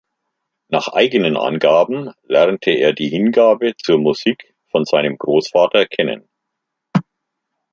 Nach 0.69 0.87
eigenen 0.87 1.37
Angaben 1.37 2.09
lernte 2.23 2.71
er 2.71 2.91
die 2.91 3.09
Hingabe 3.09 3.75
zur 3.77 3.99
Musik 3.99 4.55
von 4.71 4.83
seinem 4.83 5.15
Großvater 5.15 5.85
kennen. 5.85 6.27